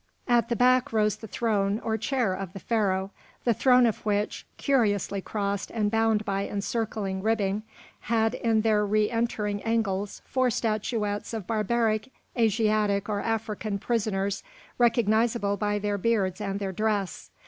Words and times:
At 0.27 0.49
the 0.49 0.55
back 0.55 0.91
rose 0.91 1.17
the 1.17 1.27
throne, 1.27 1.79
or 1.83 1.95
chair, 1.95 2.33
of 2.33 2.53
the 2.53 2.59
Pharaoh, 2.59 3.11
the 3.43 3.53
feet 3.53 3.85
of 3.85 4.03
which, 4.03 4.47
curiously 4.57 5.21
crossed 5.21 5.69
and 5.69 5.91
bound 5.91 6.25
by 6.25 6.47
encircling 6.47 7.21
ribbing, 7.21 7.61
had 7.99 8.33
in 8.33 8.61
their 8.61 8.83
re 8.83 9.11
entering 9.11 9.61
angles 9.61 10.23
four 10.25 10.49
statuettes 10.49 11.35
of 11.35 11.45
barbaric 11.45 12.11
Asiatic 12.35 13.09
or 13.09 13.19
African 13.19 13.77
prisoners 13.77 14.41
recognisable 14.79 15.55
by 15.55 15.77
their 15.77 15.99
beards 15.99 16.41
and 16.41 16.59
their 16.59 16.71
dress. 16.71 17.29